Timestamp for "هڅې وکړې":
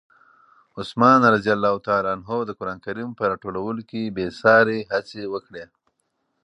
4.91-5.63